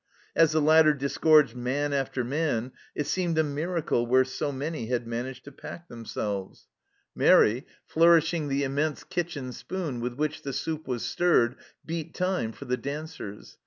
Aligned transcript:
As 0.35 0.51
the 0.53 0.61
ladder 0.63 0.95
disgorged 0.95 1.55
man 1.55 1.93
after 1.93 2.23
man 2.23 2.71
it 2.95 3.05
seemed 3.05 3.37
a 3.37 3.43
miracle 3.43 4.07
where 4.07 4.25
so 4.25 4.51
many 4.51 4.87
had 4.87 5.05
managed 5.05 5.43
to 5.43 5.51
pack 5.51 5.89
themselves. 5.89 6.65
136 7.13 7.67
THE 7.69 7.93
CELLAR 7.99 8.15
HOUSE 8.15 8.23
OF 8.23 8.31
PERVYSE 8.31 8.35
Mairi, 8.35 8.41
flourishing 8.41 8.47
the 8.47 8.63
immense 8.63 9.03
kitchen 9.03 9.51
spoon 9.51 9.99
with 9.99 10.15
which 10.15 10.41
the 10.41 10.53
soup 10.53 10.87
was 10.87 11.05
stirred, 11.05 11.55
beat 11.85 12.15
time 12.15 12.51
for 12.51 12.65
the 12.65 12.77
dancers. 12.77 13.57